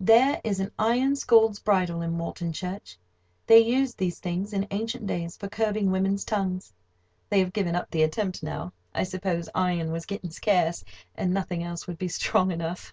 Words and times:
There 0.00 0.40
is 0.42 0.58
an 0.58 0.72
iron 0.76 1.14
"scold's 1.14 1.60
bridle" 1.60 2.02
in 2.02 2.18
Walton 2.18 2.52
Church. 2.52 2.98
They 3.46 3.60
used 3.60 3.96
these 3.96 4.18
things 4.18 4.52
in 4.52 4.66
ancient 4.72 5.06
days 5.06 5.36
for 5.36 5.48
curbing 5.48 5.92
women's 5.92 6.24
tongues. 6.24 6.72
They 7.28 7.38
have 7.38 7.52
given 7.52 7.76
up 7.76 7.92
the 7.92 8.02
attempt 8.02 8.42
now. 8.42 8.72
I 8.92 9.04
suppose 9.04 9.48
iron 9.54 9.92
was 9.92 10.04
getting 10.04 10.30
scarce, 10.32 10.82
and 11.14 11.32
nothing 11.32 11.62
else 11.62 11.86
would 11.86 11.98
be 11.98 12.08
strong 12.08 12.50
enough. 12.50 12.90